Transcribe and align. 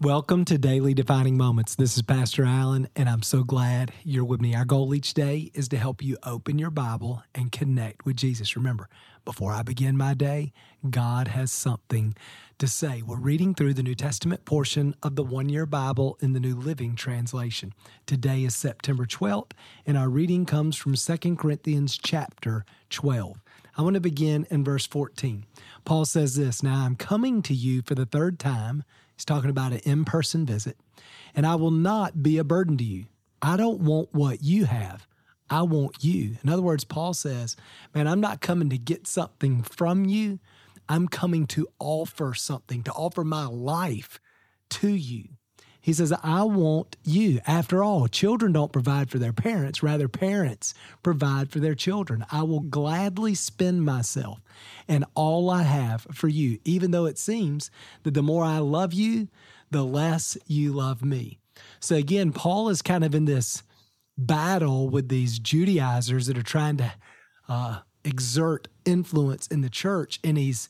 Welcome 0.00 0.44
to 0.44 0.58
Daily 0.58 0.94
Defining 0.94 1.36
Moments. 1.36 1.74
This 1.74 1.96
is 1.96 2.02
Pastor 2.02 2.44
Allen, 2.44 2.88
and 2.94 3.08
I'm 3.08 3.24
so 3.24 3.42
glad 3.42 3.90
you're 4.04 4.24
with 4.24 4.40
me. 4.40 4.54
Our 4.54 4.64
goal 4.64 4.94
each 4.94 5.12
day 5.12 5.50
is 5.54 5.66
to 5.70 5.76
help 5.76 6.04
you 6.04 6.16
open 6.22 6.56
your 6.56 6.70
Bible 6.70 7.24
and 7.34 7.50
connect 7.50 8.06
with 8.06 8.14
Jesus. 8.14 8.54
Remember, 8.54 8.88
before 9.24 9.52
I 9.52 9.62
begin 9.62 9.96
my 9.96 10.14
day, 10.14 10.52
God 10.88 11.26
has 11.26 11.50
something 11.50 12.14
to 12.58 12.68
say. 12.68 13.02
We're 13.02 13.16
reading 13.16 13.56
through 13.56 13.74
the 13.74 13.82
New 13.82 13.96
Testament 13.96 14.44
portion 14.44 14.94
of 15.02 15.16
the 15.16 15.24
one 15.24 15.48
year 15.48 15.66
Bible 15.66 16.16
in 16.20 16.32
the 16.32 16.38
New 16.38 16.54
Living 16.54 16.94
Translation. 16.94 17.72
Today 18.06 18.44
is 18.44 18.54
September 18.54 19.04
12th, 19.04 19.50
and 19.84 19.98
our 19.98 20.08
reading 20.08 20.46
comes 20.46 20.76
from 20.76 20.94
2 20.94 21.34
Corinthians 21.34 21.98
chapter 22.00 22.64
12. 22.90 23.38
I 23.76 23.82
want 23.82 23.94
to 23.94 24.00
begin 24.00 24.46
in 24.48 24.62
verse 24.62 24.86
14. 24.86 25.44
Paul 25.84 26.04
says 26.04 26.36
this 26.36 26.62
Now 26.62 26.84
I'm 26.84 26.94
coming 26.94 27.42
to 27.42 27.54
you 27.54 27.82
for 27.82 27.96
the 27.96 28.06
third 28.06 28.38
time 28.38 28.84
He's 29.18 29.24
talking 29.24 29.50
about 29.50 29.72
an 29.72 29.80
in 29.80 30.04
person 30.04 30.46
visit. 30.46 30.78
And 31.34 31.44
I 31.44 31.56
will 31.56 31.72
not 31.72 32.22
be 32.22 32.38
a 32.38 32.44
burden 32.44 32.76
to 32.76 32.84
you. 32.84 33.06
I 33.42 33.56
don't 33.56 33.80
want 33.80 34.10
what 34.12 34.44
you 34.44 34.66
have. 34.66 35.08
I 35.50 35.62
want 35.62 36.04
you. 36.04 36.36
In 36.44 36.48
other 36.48 36.62
words, 36.62 36.84
Paul 36.84 37.14
says, 37.14 37.56
Man, 37.92 38.06
I'm 38.06 38.20
not 38.20 38.40
coming 38.40 38.70
to 38.70 38.78
get 38.78 39.08
something 39.08 39.64
from 39.64 40.04
you. 40.04 40.38
I'm 40.88 41.08
coming 41.08 41.48
to 41.48 41.66
offer 41.80 42.32
something, 42.32 42.84
to 42.84 42.92
offer 42.92 43.24
my 43.24 43.46
life 43.46 44.20
to 44.70 44.88
you. 44.88 45.30
He 45.80 45.92
says, 45.92 46.12
I 46.22 46.42
want 46.42 46.96
you. 47.04 47.40
After 47.46 47.82
all, 47.82 48.08
children 48.08 48.52
don't 48.52 48.72
provide 48.72 49.10
for 49.10 49.18
their 49.18 49.32
parents, 49.32 49.82
rather, 49.82 50.08
parents 50.08 50.74
provide 51.02 51.50
for 51.50 51.60
their 51.60 51.74
children. 51.74 52.26
I 52.30 52.42
will 52.42 52.60
gladly 52.60 53.34
spend 53.34 53.84
myself 53.84 54.40
and 54.86 55.04
all 55.14 55.50
I 55.50 55.62
have 55.62 56.06
for 56.12 56.28
you, 56.28 56.58
even 56.64 56.90
though 56.90 57.06
it 57.06 57.18
seems 57.18 57.70
that 58.02 58.14
the 58.14 58.22
more 58.22 58.44
I 58.44 58.58
love 58.58 58.92
you, 58.92 59.28
the 59.70 59.84
less 59.84 60.36
you 60.46 60.72
love 60.72 61.04
me. 61.04 61.38
So 61.80 61.96
again, 61.96 62.32
Paul 62.32 62.68
is 62.68 62.82
kind 62.82 63.04
of 63.04 63.14
in 63.14 63.24
this 63.24 63.62
battle 64.16 64.88
with 64.88 65.08
these 65.08 65.38
Judaizers 65.38 66.26
that 66.26 66.38
are 66.38 66.42
trying 66.42 66.78
to 66.78 66.92
uh, 67.48 67.78
exert 68.04 68.68
influence 68.84 69.46
in 69.46 69.60
the 69.60 69.70
church, 69.70 70.18
and 70.24 70.36
he's 70.36 70.68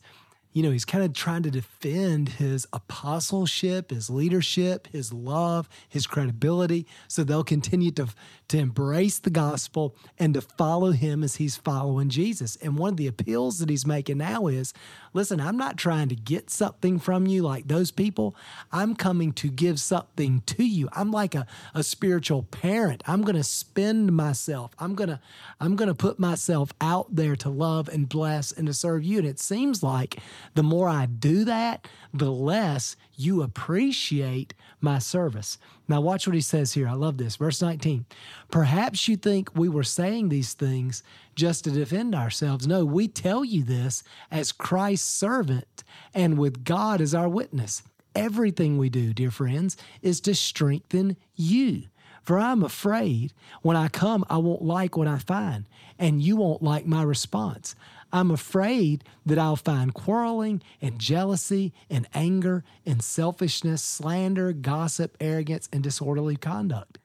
you 0.51 0.63
know, 0.63 0.71
he's 0.71 0.85
kind 0.85 1.03
of 1.03 1.13
trying 1.13 1.43
to 1.43 1.51
defend 1.51 2.29
his 2.29 2.67
apostleship, 2.73 3.91
his 3.91 4.09
leadership, 4.09 4.87
his 4.91 5.13
love, 5.13 5.69
his 5.87 6.07
credibility. 6.07 6.87
So 7.07 7.23
they'll 7.23 7.43
continue 7.43 7.91
to, 7.91 8.07
to 8.47 8.57
embrace 8.57 9.19
the 9.19 9.29
gospel 9.29 9.95
and 10.17 10.33
to 10.33 10.41
follow 10.41 10.91
him 10.91 11.23
as 11.23 11.35
he's 11.35 11.55
following 11.55 12.09
Jesus. 12.09 12.55
And 12.63 12.77
one 12.77 12.93
of 12.93 12.97
the 12.97 13.05
appeals 13.05 13.59
that 13.59 13.69
he's 13.69 13.85
making 13.85 14.17
now 14.17 14.47
is 14.47 14.73
listen, 15.13 15.39
I'm 15.39 15.57
not 15.57 15.77
trying 15.77 16.09
to 16.09 16.15
get 16.15 16.49
something 16.49 16.97
from 16.97 17.27
you 17.27 17.43
like 17.43 17.67
those 17.67 17.91
people. 17.91 18.35
I'm 18.71 18.95
coming 18.95 19.33
to 19.33 19.49
give 19.49 19.79
something 19.79 20.41
to 20.47 20.63
you. 20.63 20.89
I'm 20.93 21.11
like 21.11 21.35
a, 21.35 21.45
a 21.75 21.83
spiritual 21.83 22.43
parent. 22.43 23.03
I'm 23.05 23.21
going 23.21 23.35
to 23.35 23.43
spend 23.43 24.11
myself. 24.13 24.71
I'm 24.79 24.95
going 24.95 25.09
to 25.09 25.19
I'm 25.59 25.75
going 25.75 25.89
to 25.89 25.95
put 25.95 26.19
myself 26.19 26.73
out 26.81 27.15
there 27.15 27.35
to 27.37 27.49
love 27.49 27.87
and 27.87 28.09
bless 28.09 28.51
and 28.51 28.65
to 28.67 28.73
serve 28.73 29.03
you. 29.03 29.19
And 29.19 29.27
it 29.27 29.39
seems 29.39 29.83
like 29.83 30.17
the 30.55 30.63
more 30.63 30.89
I 30.89 31.05
do 31.05 31.43
that, 31.45 31.87
the 32.13 32.31
less 32.31 32.95
you 33.15 33.41
appreciate 33.41 34.53
my 34.81 34.99
service. 34.99 35.57
Now, 35.87 36.01
watch 36.01 36.27
what 36.27 36.35
he 36.35 36.41
says 36.41 36.73
here. 36.73 36.87
I 36.87 36.93
love 36.93 37.17
this. 37.17 37.35
Verse 37.35 37.61
19. 37.61 38.05
Perhaps 38.51 39.07
you 39.07 39.17
think 39.17 39.49
we 39.55 39.69
were 39.69 39.83
saying 39.83 40.29
these 40.29 40.53
things 40.53 41.03
just 41.35 41.63
to 41.63 41.71
defend 41.71 42.15
ourselves. 42.15 42.67
No, 42.67 42.85
we 42.85 43.07
tell 43.07 43.43
you 43.43 43.63
this 43.63 44.03
as 44.31 44.51
Christ's 44.51 45.09
servant 45.09 45.83
and 46.13 46.37
with 46.37 46.63
God 46.63 47.01
as 47.01 47.15
our 47.15 47.29
witness. 47.29 47.83
Everything 48.15 48.77
we 48.77 48.89
do, 48.89 49.13
dear 49.13 49.31
friends, 49.31 49.77
is 50.01 50.19
to 50.21 50.33
strengthen 50.35 51.15
you. 51.35 51.83
For 52.23 52.37
I'm 52.37 52.63
afraid 52.63 53.33
when 53.61 53.75
I 53.75 53.87
come, 53.87 54.23
I 54.29 54.37
won't 54.37 54.61
like 54.61 54.97
what 54.97 55.07
I 55.07 55.17
find, 55.17 55.67
and 55.97 56.21
you 56.21 56.35
won't 56.35 56.61
like 56.61 56.85
my 56.85 57.01
response. 57.01 57.75
I'm 58.11 58.31
afraid 58.31 59.03
that 59.25 59.37
I'll 59.37 59.55
find 59.55 59.93
quarreling 59.93 60.61
and 60.81 60.99
jealousy 60.99 61.73
and 61.89 62.07
anger 62.13 62.63
and 62.85 63.03
selfishness, 63.03 63.81
slander, 63.81 64.51
gossip, 64.51 65.15
arrogance, 65.19 65.69
and 65.71 65.83
disorderly 65.83 66.35
conduct. 66.35 66.97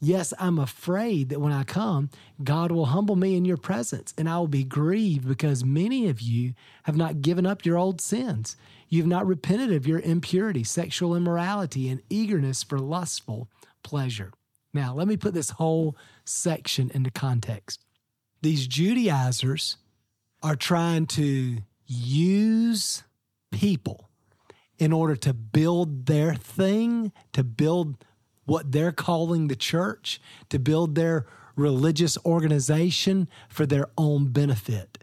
Yes, 0.00 0.34
I'm 0.38 0.58
afraid 0.58 1.30
that 1.30 1.40
when 1.40 1.52
I 1.52 1.64
come, 1.64 2.10
God 2.42 2.70
will 2.70 2.86
humble 2.86 3.16
me 3.16 3.36
in 3.36 3.46
your 3.46 3.56
presence, 3.56 4.12
and 4.18 4.28
I 4.28 4.38
will 4.38 4.48
be 4.48 4.64
grieved 4.64 5.26
because 5.26 5.64
many 5.64 6.08
of 6.08 6.20
you 6.20 6.52
have 6.82 6.96
not 6.96 7.22
given 7.22 7.46
up 7.46 7.64
your 7.64 7.78
old 7.78 8.00
sins. 8.00 8.56
You've 8.88 9.06
not 9.06 9.26
repented 9.26 9.72
of 9.72 9.86
your 9.86 10.00
impurity, 10.00 10.62
sexual 10.62 11.16
immorality, 11.16 11.88
and 11.88 12.02
eagerness 12.10 12.62
for 12.62 12.78
lustful 12.78 13.48
pleasure. 13.82 14.32
Now, 14.74 14.92
let 14.92 15.08
me 15.08 15.16
put 15.16 15.32
this 15.32 15.50
whole 15.50 15.96
section 16.24 16.90
into 16.92 17.10
context. 17.10 17.84
These 18.42 18.66
Judaizers 18.66 19.78
are 20.44 20.54
trying 20.54 21.06
to 21.06 21.56
use 21.86 23.02
people 23.50 24.10
in 24.78 24.92
order 24.92 25.16
to 25.16 25.32
build 25.32 26.04
their 26.04 26.34
thing, 26.34 27.10
to 27.32 27.42
build 27.42 28.04
what 28.44 28.70
they're 28.70 28.92
calling 28.92 29.48
the 29.48 29.56
church, 29.56 30.20
to 30.50 30.58
build 30.58 30.94
their 30.94 31.26
religious 31.56 32.18
organization 32.26 33.26
for 33.48 33.64
their 33.64 33.86
own 33.96 34.26
benefit. 34.26 34.98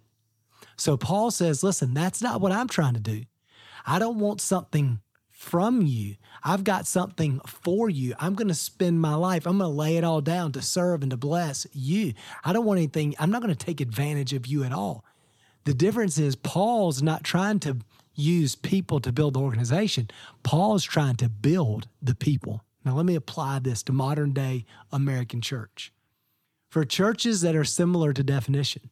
So 0.78 0.96
Paul 0.96 1.32
says, 1.32 1.64
listen, 1.64 1.96
that's 1.96 2.22
not 2.22 2.40
what 2.40 2.52
I'm 2.52 2.68
trying 2.68 2.94
to 2.94 3.00
do. 3.00 3.24
I 3.86 3.98
don't 3.98 4.20
want 4.20 4.42
something 4.42 5.00
from 5.32 5.82
you. 5.82 6.18
I've 6.44 6.64
got 6.64 6.86
something 6.86 7.40
for 7.48 7.90
you. 7.90 8.14
I'm 8.20 8.36
going 8.36 8.50
to 8.50 8.54
spend 8.54 9.02
my 9.02 9.16
life, 9.16 9.48
I'm 9.48 9.58
going 9.58 9.72
to 9.72 9.76
lay 9.76 9.98
it 9.98 10.04
all 10.04 10.22
down 10.22 10.52
to 10.52 10.62
serve 10.62 11.02
and 11.02 11.10
to 11.10 11.18
bless 11.18 11.66
you. 11.74 12.14
I 12.44 12.54
don't 12.54 12.66
want 12.66 12.78
anything, 12.78 13.16
I'm 13.18 13.32
not 13.32 13.42
going 13.42 13.56
to 13.56 13.66
take 13.66 13.82
advantage 13.82 14.34
of 14.34 14.46
you 14.46 14.64
at 14.64 14.72
all. 14.72 15.04
The 15.64 15.74
difference 15.74 16.18
is 16.18 16.36
Paul's 16.36 17.02
not 17.02 17.24
trying 17.24 17.60
to 17.62 17.78
use 18.16 18.56
people 18.56 19.00
to 19.00 19.12
build 19.12 19.36
the 19.36 19.40
organization. 19.40 20.10
Paul's 20.44 20.84
trying 20.84 21.16
to 21.18 21.30
build 21.30 21.88
the 22.02 22.16
people. 22.16 22.64
Now, 22.84 22.96
let 22.96 23.06
me 23.06 23.16
apply 23.16 23.60
this 23.60 23.84
to 23.84 23.94
modern 23.94 24.34
day 24.34 24.66
American 24.92 25.42
church. 25.42 25.94
For 26.70 26.84
churches 26.86 27.42
that 27.42 27.56
are 27.56 27.64
similar 27.64 28.14
to 28.14 28.24
definition 28.24 28.90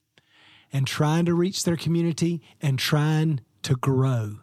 and 0.72 0.85
trying 0.85 1.25
to 1.25 1.34
reach 1.34 1.63
their 1.63 1.78
community 1.78 2.41
and 2.62 2.78
trying 2.78 3.41
to 3.63 3.75
grow, 3.75 4.40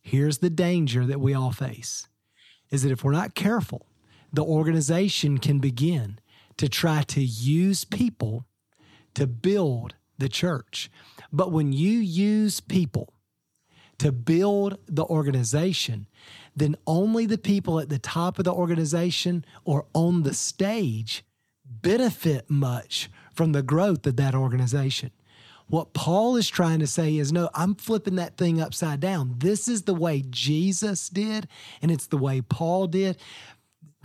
here's 0.00 0.38
the 0.38 0.50
danger 0.50 1.06
that 1.06 1.20
we 1.20 1.34
all 1.34 1.52
face 1.52 2.06
is 2.70 2.82
that 2.82 2.92
if 2.92 3.02
we're 3.02 3.12
not 3.12 3.34
careful, 3.34 3.86
the 4.32 4.44
organization 4.44 5.38
can 5.38 5.58
begin 5.58 6.18
to 6.58 6.68
try 6.68 7.02
to 7.02 7.22
use 7.22 7.84
people 7.84 8.44
to 9.14 9.26
build 9.26 9.94
the 10.18 10.28
church. 10.28 10.90
But 11.32 11.52
when 11.52 11.72
you 11.72 11.98
use 11.98 12.60
people 12.60 13.12
to 13.98 14.12
build 14.12 14.78
the 14.86 15.04
organization, 15.04 16.06
then 16.54 16.76
only 16.86 17.26
the 17.26 17.38
people 17.38 17.80
at 17.80 17.88
the 17.88 17.98
top 17.98 18.38
of 18.38 18.44
the 18.44 18.52
organization 18.52 19.44
or 19.64 19.86
on 19.94 20.22
the 20.22 20.34
stage 20.34 21.24
benefit 21.64 22.48
much 22.48 23.10
from 23.32 23.52
the 23.52 23.62
growth 23.62 24.06
of 24.06 24.16
that 24.16 24.34
organization. 24.34 25.10
What 25.68 25.92
Paul 25.92 26.36
is 26.36 26.48
trying 26.48 26.78
to 26.78 26.86
say 26.86 27.16
is 27.16 27.32
no, 27.32 27.50
I'm 27.54 27.74
flipping 27.74 28.16
that 28.16 28.38
thing 28.38 28.60
upside 28.60 29.00
down. 29.00 29.34
This 29.38 29.68
is 29.68 29.82
the 29.82 29.94
way 29.94 30.24
Jesus 30.30 31.08
did, 31.10 31.46
and 31.82 31.90
it's 31.90 32.06
the 32.06 32.16
way 32.16 32.40
Paul 32.40 32.86
did. 32.86 33.18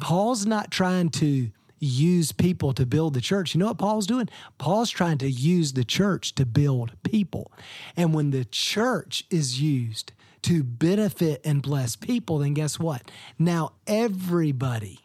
Paul's 0.01 0.45
not 0.45 0.71
trying 0.71 1.09
to 1.11 1.51
use 1.83 2.31
people 2.31 2.73
to 2.73 2.85
build 2.85 3.13
the 3.13 3.21
church. 3.21 3.53
You 3.53 3.59
know 3.59 3.67
what 3.67 3.77
Paul's 3.77 4.07
doing? 4.07 4.29
Paul's 4.57 4.89
trying 4.89 5.17
to 5.19 5.29
use 5.29 5.73
the 5.73 5.83
church 5.83 6.35
to 6.35 6.45
build 6.45 6.93
people. 7.03 7.51
And 7.95 8.13
when 8.13 8.31
the 8.31 8.45
church 8.45 9.25
is 9.29 9.61
used 9.61 10.13
to 10.43 10.63
benefit 10.63 11.41
and 11.45 11.61
bless 11.61 11.95
people, 11.95 12.39
then 12.39 12.53
guess 12.53 12.79
what? 12.79 13.09
Now 13.39 13.73
everybody 13.87 14.99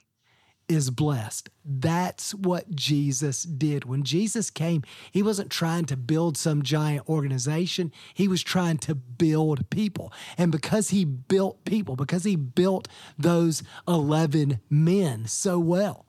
is 0.69 0.91
blessed. 0.91 1.49
That's 1.65 2.35
what 2.35 2.75
Jesus 2.75 3.43
did. 3.43 3.85
When 3.85 4.05
Jesus 4.05 4.51
came, 4.51 4.83
he 5.11 5.23
wasn't 5.23 5.51
trying 5.51 5.87
to 5.87 5.97
build 5.97 6.37
some 6.37 6.63
giant 6.63 7.09
organization, 7.09 7.91
he 8.15 8.29
was 8.29 8.43
trying 8.43 8.79
to 8.79 8.95
build 8.95 9.69
people. 9.71 10.13
And 10.37 10.53
because 10.53 10.91
he 10.91 11.05
built 11.05 11.65
people, 11.65 11.97
because 11.97 12.25
he 12.25 12.37
built 12.37 12.87
those 13.19 13.63
11 13.87 14.61
men 14.69 15.27
so 15.27 15.59
well, 15.59 16.05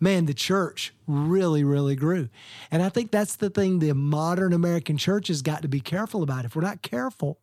man, 0.00 0.26
the 0.26 0.34
church 0.34 0.94
really, 1.06 1.64
really 1.64 1.96
grew. 1.96 2.28
And 2.70 2.82
I 2.82 2.88
think 2.88 3.10
that's 3.10 3.36
the 3.36 3.50
thing 3.50 3.78
the 3.78 3.94
modern 3.94 4.52
American 4.52 4.96
church 4.96 5.28
has 5.28 5.42
got 5.42 5.62
to 5.62 5.68
be 5.68 5.80
careful 5.80 6.22
about. 6.22 6.44
If 6.44 6.56
we're 6.56 6.62
not 6.62 6.82
careful, 6.82 7.38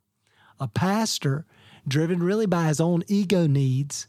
a 0.60 0.68
pastor 0.68 1.46
driven 1.88 2.22
really 2.22 2.46
by 2.46 2.68
his 2.68 2.80
own 2.80 3.04
ego 3.08 3.48
needs, 3.48 4.08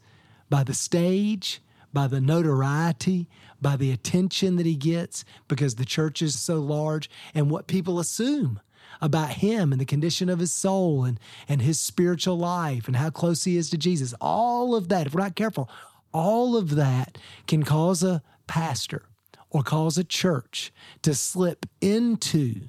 by 0.51 0.63
the 0.63 0.75
stage, 0.75 1.61
by 1.93 2.07
the 2.07 2.21
notoriety, 2.21 3.29
by 3.63 3.77
the 3.77 3.93
attention 3.93 4.57
that 4.57 4.67
he 4.67 4.75
gets 4.75 5.25
because 5.49 5.77
the 5.77 5.85
church 5.85 6.21
is 6.21 6.39
so 6.39 6.57
large 6.57 7.09
and 7.35 7.51
what 7.51 7.67
people 7.67 7.99
assume 7.99 8.61
about 9.01 9.31
him 9.31 9.73
and 9.73 9.81
the 9.81 9.87
condition 9.87 10.29
of 10.29 10.39
his 10.39 10.53
soul 10.53 11.05
and, 11.05 11.19
and 11.49 11.63
his 11.63 11.81
spiritual 11.81 12.37
life 12.37 12.87
and 12.87 12.97
how 12.97 13.11
close 13.11 13.45
he 13.45 13.57
is 13.57 13.71
to 13.71 13.79
Jesus. 13.79 14.15
All 14.21 14.75
of 14.75 14.89
that, 14.89 15.07
if 15.07 15.15
we're 15.15 15.23
not 15.23 15.37
careful, 15.37 15.69
all 16.13 16.57
of 16.57 16.77
that 16.77 17.19
can 17.47 17.65
cause 17.65 18.03
a 18.03 18.23
pastor 18.47 19.03
or 19.51 19.63
cause 19.63 19.99
a 19.99 20.05
church 20.05 20.73
to 21.03 21.15
slip 21.15 21.67
into 21.81 22.69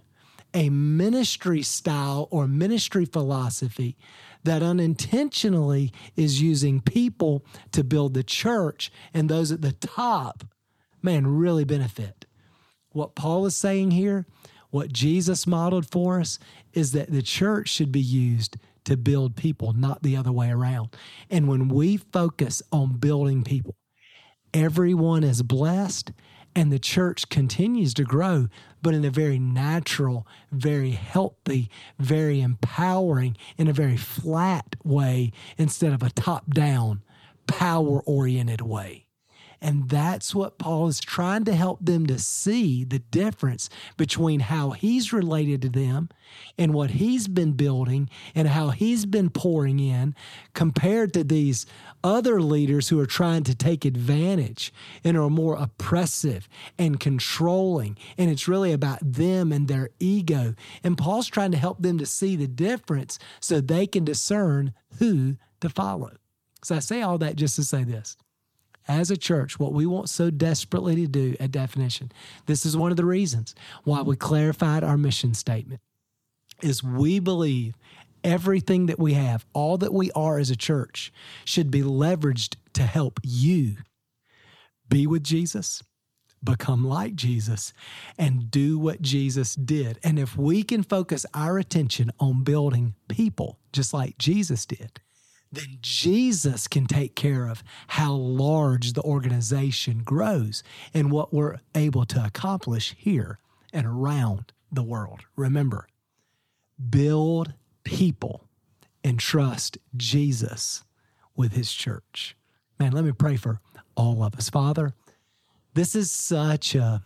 a 0.53 0.69
ministry 0.69 1.61
style 1.61 2.27
or 2.31 2.47
ministry 2.47 3.05
philosophy 3.05 3.97
that 4.43 4.63
unintentionally 4.63 5.91
is 6.15 6.41
using 6.41 6.79
people 6.79 7.43
to 7.71 7.83
build 7.83 8.13
the 8.13 8.23
church 8.23 8.91
and 9.13 9.27
those 9.27 9.51
at 9.51 9.61
the 9.61 9.73
top, 9.73 10.45
man, 11.01 11.27
really 11.27 11.65
benefit. 11.65 12.25
What 12.91 13.15
Paul 13.15 13.45
is 13.45 13.57
saying 13.57 13.91
here, 13.91 14.25
what 14.69 14.93
Jesus 14.93 15.45
modeled 15.45 15.91
for 15.91 16.21
us, 16.21 16.39
is 16.73 16.93
that 16.93 17.11
the 17.11 17.21
church 17.21 17.69
should 17.69 17.91
be 17.91 18.01
used 18.01 18.55
to 18.85 18.95
build 18.95 19.35
people, 19.35 19.73
not 19.73 20.03
the 20.03 20.15
other 20.15 20.31
way 20.31 20.51
around. 20.51 20.95
And 21.29 21.47
when 21.47 21.67
we 21.67 21.97
focus 21.97 22.61
on 22.71 22.97
building 22.97 23.43
people, 23.43 23.75
everyone 24.55 25.21
is 25.21 25.43
blessed 25.43 26.13
and 26.55 26.71
the 26.71 26.79
church 26.79 27.27
continues 27.27 27.93
to 27.93 28.03
grow, 28.03 28.47
but 28.81 28.93
in 28.93 29.03
a 29.03 29.09
very 29.09 29.37
natural, 29.37 30.25
very 30.49 30.91
healthy, 30.91 31.69
very 31.99 32.39
empowering, 32.39 33.35
in 33.57 33.67
a 33.67 33.73
very 33.73 33.97
flat 33.97 34.77
way 34.81 35.33
instead 35.57 35.91
of 35.91 36.01
a 36.01 36.09
top 36.09 36.49
down, 36.51 37.01
power 37.47 37.99
oriented 38.05 38.61
way. 38.61 39.04
And 39.61 39.89
that's 39.89 40.35
what 40.35 40.57
Paul 40.57 40.87
is 40.87 40.99
trying 40.99 41.45
to 41.45 41.55
help 41.55 41.79
them 41.83 42.05
to 42.07 42.19
see 42.19 42.83
the 42.83 42.99
difference 42.99 43.69
between 43.97 44.41
how 44.41 44.71
he's 44.71 45.13
related 45.13 45.61
to 45.63 45.69
them 45.69 46.09
and 46.57 46.73
what 46.73 46.91
he's 46.91 47.27
been 47.27 47.53
building 47.53 48.09
and 48.33 48.47
how 48.47 48.69
he's 48.69 49.05
been 49.05 49.29
pouring 49.29 49.79
in 49.79 50.15
compared 50.53 51.13
to 51.13 51.23
these 51.23 51.65
other 52.03 52.41
leaders 52.41 52.89
who 52.89 52.99
are 52.99 53.05
trying 53.05 53.43
to 53.43 53.55
take 53.55 53.85
advantage 53.85 54.73
and 55.03 55.17
are 55.17 55.29
more 55.29 55.55
oppressive 55.55 56.47
and 56.77 56.99
controlling. 56.99 57.97
And 58.17 58.29
it's 58.29 58.47
really 58.47 58.71
about 58.71 58.99
them 59.01 59.51
and 59.51 59.67
their 59.67 59.89
ego. 59.99 60.55
And 60.83 60.97
Paul's 60.97 61.27
trying 61.27 61.51
to 61.51 61.57
help 61.57 61.81
them 61.81 61.97
to 61.97 62.05
see 62.05 62.35
the 62.35 62.47
difference 62.47 63.19
so 63.39 63.59
they 63.59 63.87
can 63.87 64.05
discern 64.05 64.73
who 64.99 65.37
to 65.61 65.69
follow. 65.69 66.11
So 66.63 66.75
I 66.75 66.79
say 66.79 67.01
all 67.01 67.17
that 67.19 67.35
just 67.35 67.55
to 67.57 67.63
say 67.63 67.83
this 67.83 68.17
as 68.87 69.11
a 69.11 69.17
church, 69.17 69.59
what 69.59 69.73
we 69.73 69.85
want 69.85 70.09
so 70.09 70.29
desperately 70.29 70.95
to 70.95 71.07
do 71.07 71.35
at 71.39 71.51
Definition, 71.51 72.11
this 72.45 72.65
is 72.65 72.77
one 72.77 72.91
of 72.91 72.97
the 72.97 73.05
reasons 73.05 73.55
why 73.83 74.01
we 74.01 74.15
clarified 74.15 74.83
our 74.83 74.97
mission 74.97 75.33
statement, 75.33 75.81
is 76.61 76.83
we 76.83 77.19
believe 77.19 77.75
everything 78.23 78.87
that 78.87 78.99
we 78.99 79.13
have, 79.13 79.45
all 79.53 79.77
that 79.77 79.93
we 79.93 80.11
are 80.11 80.37
as 80.37 80.49
a 80.49 80.55
church, 80.55 81.11
should 81.43 81.69
be 81.69 81.81
leveraged 81.81 82.55
to 82.73 82.83
help 82.83 83.19
you 83.23 83.77
be 84.89 85.07
with 85.07 85.23
Jesus, 85.23 85.83
become 86.43 86.85
like 86.85 87.15
Jesus, 87.15 87.73
and 88.17 88.51
do 88.51 88.77
what 88.77 89.01
Jesus 89.01 89.55
did. 89.55 89.99
And 90.03 90.19
if 90.19 90.37
we 90.37 90.63
can 90.63 90.83
focus 90.83 91.25
our 91.33 91.57
attention 91.57 92.11
on 92.19 92.43
building 92.43 92.93
people, 93.07 93.57
just 93.71 93.93
like 93.93 94.17
Jesus 94.17 94.65
did, 94.65 94.99
then 95.51 95.77
Jesus 95.81 96.67
can 96.67 96.85
take 96.85 97.15
care 97.15 97.47
of 97.47 97.63
how 97.87 98.13
large 98.13 98.93
the 98.93 99.03
organization 99.03 100.03
grows 100.03 100.63
and 100.93 101.11
what 101.11 101.33
we're 101.33 101.59
able 101.73 102.05
to 102.05 102.23
accomplish 102.23 102.95
here 102.97 103.39
and 103.71 103.85
around 103.85 104.51
the 104.71 104.83
world. 104.83 105.21
Remember, 105.35 105.87
build 106.89 107.53
people 107.83 108.47
and 109.03 109.19
trust 109.19 109.77
Jesus 109.95 110.83
with 111.35 111.53
his 111.53 111.71
church. 111.71 112.35
Man, 112.79 112.91
let 112.91 113.05
me 113.05 113.11
pray 113.11 113.37
for 113.37 113.59
all 113.95 114.23
of 114.23 114.35
us. 114.35 114.49
Father, 114.49 114.93
this 115.73 115.95
is 115.95 116.11
such 116.11 116.75
a 116.75 117.03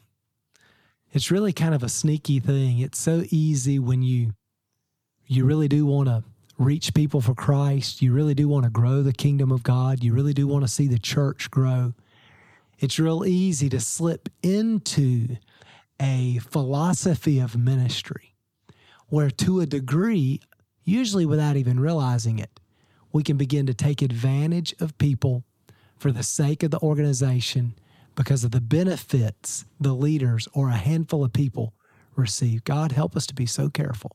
it's 1.11 1.31
really 1.31 1.53
kind 1.53 1.73
of 1.73 1.81
a 1.81 1.89
sneaky 1.89 2.39
thing. 2.39 2.79
It's 2.79 2.99
so 2.99 3.23
easy 3.29 3.79
when 3.79 4.01
you 4.01 4.33
you 5.25 5.45
really 5.45 5.67
do 5.67 5.85
want 5.85 6.07
to 6.07 6.23
reach 6.59 6.93
people 6.93 7.21
for 7.21 7.33
Christ, 7.33 8.01
you 8.01 8.11
really 8.11 8.35
do 8.35 8.47
want 8.49 8.65
to 8.65 8.69
grow 8.69 9.01
the 9.01 9.13
kingdom 9.13 9.49
of 9.51 9.63
God, 9.63 10.03
you 10.03 10.13
really 10.13 10.33
do 10.33 10.45
want 10.45 10.65
to 10.65 10.67
see 10.67 10.87
the 10.87 10.99
church 10.99 11.49
grow, 11.49 11.93
it's 12.77 12.99
real 12.99 13.25
easy 13.25 13.69
to 13.69 13.79
slip 13.79 14.29
into 14.43 15.37
a 16.01 16.39
philosophy 16.39 17.39
of 17.39 17.57
ministry 17.57 18.35
where, 19.07 19.29
to 19.29 19.61
a 19.61 19.65
degree, 19.65 20.41
usually 20.83 21.25
without 21.25 21.55
even 21.55 21.79
realizing 21.79 22.39
it, 22.39 22.59
we 23.11 23.23
can 23.23 23.37
begin 23.37 23.65
to 23.65 23.73
take 23.73 24.01
advantage 24.01 24.75
of 24.79 24.97
people 24.97 25.43
for 25.97 26.11
the 26.11 26.23
sake 26.23 26.61
of 26.61 26.71
the 26.71 26.79
organization 26.79 27.73
because 28.15 28.43
of 28.43 28.51
the 28.51 28.61
benefits 28.61 29.65
the 29.79 29.93
leaders 29.93 30.47
or 30.53 30.69
a 30.69 30.77
handful 30.77 31.23
of 31.23 31.33
people 31.33 31.73
receive. 32.15 32.65
God, 32.65 32.91
help 32.91 33.15
us 33.15 33.25
to 33.27 33.33
be 33.33 33.45
so 33.45 33.69
careful 33.69 34.11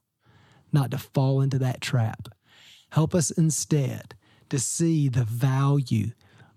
not 0.74 0.90
to 0.90 0.98
fall 0.98 1.40
into 1.40 1.58
that 1.60 1.80
trap. 1.80 2.28
Help 2.90 3.14
us 3.14 3.30
instead 3.30 4.14
to 4.50 4.58
see 4.58 5.08
the 5.08 5.24
value 5.24 6.10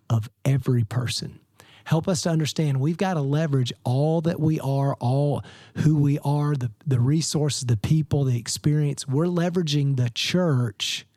of 0.09 0.29
every 0.43 0.83
person. 0.83 1.39
Help 1.85 2.09
us 2.09 2.23
to 2.23 2.29
understand 2.29 2.81
we've 2.81 2.97
got 2.97 3.13
to 3.13 3.21
leverage 3.21 3.71
all 3.85 4.19
that 4.19 4.41
we 4.41 4.59
are, 4.59 4.95
all 4.95 5.41
who 5.77 5.95
we 5.95 6.19
are, 6.19 6.53
the, 6.53 6.69
the 6.85 6.99
resources, 6.99 7.65
the 7.65 7.77
people, 7.77 8.25
the 8.25 8.37
experience. 8.37 9.07
We're 9.07 9.27
leveraging 9.27 9.95
the 9.95 10.09
church 10.09 11.07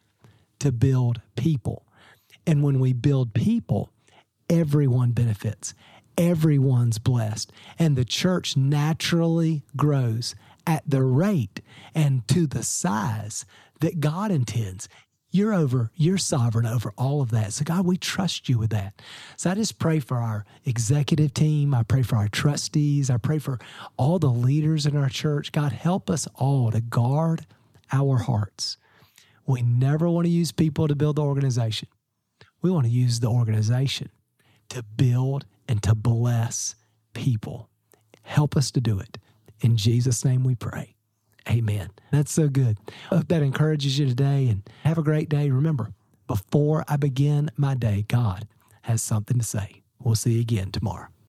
to 0.60 0.70
build 0.70 1.20
people. 1.36 1.86
And 2.46 2.62
when 2.62 2.78
we 2.78 2.92
build 2.92 3.34
people, 3.34 3.90
everyone 4.48 5.10
benefits, 5.10 5.74
everyone's 6.16 6.98
blessed, 6.98 7.50
and 7.78 7.96
the 7.96 8.04
church 8.04 8.56
naturally 8.56 9.64
grows 9.76 10.36
at 10.66 10.82
the 10.86 11.02
rate 11.02 11.60
and 11.94 12.26
to 12.28 12.46
the 12.46 12.62
size 12.62 13.44
that 13.80 14.00
God 14.00 14.30
intends. 14.30 14.88
You're 15.32 15.54
over, 15.54 15.92
you're 15.94 16.18
sovereign 16.18 16.66
over 16.66 16.92
all 16.98 17.22
of 17.22 17.30
that. 17.30 17.52
So, 17.52 17.64
God, 17.64 17.86
we 17.86 17.96
trust 17.96 18.48
you 18.48 18.58
with 18.58 18.70
that. 18.70 19.00
So, 19.36 19.50
I 19.50 19.54
just 19.54 19.78
pray 19.78 20.00
for 20.00 20.16
our 20.16 20.44
executive 20.64 21.32
team. 21.34 21.72
I 21.72 21.84
pray 21.84 22.02
for 22.02 22.16
our 22.16 22.28
trustees. 22.28 23.10
I 23.10 23.16
pray 23.16 23.38
for 23.38 23.60
all 23.96 24.18
the 24.18 24.30
leaders 24.30 24.86
in 24.86 24.96
our 24.96 25.08
church. 25.08 25.52
God, 25.52 25.70
help 25.70 26.10
us 26.10 26.26
all 26.34 26.72
to 26.72 26.80
guard 26.80 27.46
our 27.92 28.18
hearts. 28.18 28.76
We 29.46 29.62
never 29.62 30.10
want 30.10 30.26
to 30.26 30.30
use 30.30 30.50
people 30.50 30.88
to 30.88 30.96
build 30.96 31.16
the 31.16 31.22
organization, 31.22 31.88
we 32.62 32.70
want 32.70 32.86
to 32.86 32.92
use 32.92 33.20
the 33.20 33.28
organization 33.28 34.10
to 34.70 34.82
build 34.82 35.46
and 35.68 35.82
to 35.82 35.94
bless 35.94 36.74
people. 37.14 37.68
Help 38.22 38.56
us 38.56 38.70
to 38.72 38.80
do 38.80 38.98
it. 38.98 39.18
In 39.60 39.76
Jesus' 39.76 40.24
name 40.24 40.44
we 40.44 40.54
pray. 40.54 40.94
Amen. 41.48 41.90
That's 42.10 42.32
so 42.32 42.48
good. 42.48 42.78
I 43.10 43.16
hope 43.16 43.28
that 43.28 43.42
encourages 43.42 43.98
you 43.98 44.06
today 44.06 44.48
and 44.48 44.68
have 44.84 44.98
a 44.98 45.02
great 45.02 45.28
day. 45.28 45.50
Remember, 45.50 45.92
before 46.26 46.84
I 46.88 46.96
begin 46.96 47.50
my 47.56 47.74
day, 47.74 48.04
God 48.08 48.46
has 48.82 49.02
something 49.02 49.38
to 49.38 49.44
say. 49.44 49.82
We'll 49.98 50.14
see 50.14 50.34
you 50.34 50.40
again 50.40 50.70
tomorrow. 50.70 51.08